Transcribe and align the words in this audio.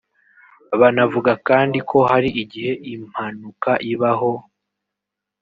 Banavuga 0.79 1.31
kandi 1.47 1.77
ko 1.89 1.97
hari 2.09 2.29
igihe 2.41 2.71
impanuka 2.95 3.71
ibaho 3.91 4.31